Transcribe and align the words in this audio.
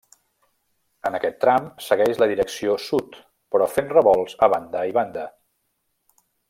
En 1.09 1.17
aquest 1.17 1.37
tram 1.43 1.67
segueix 1.89 2.21
la 2.23 2.29
direcció 2.33 2.79
sud, 2.87 3.21
però 3.57 3.71
fent 3.77 3.95
revolts 3.95 4.39
a 4.49 4.53
banda 4.55 4.87
i 4.93 5.01
banda. 5.01 5.31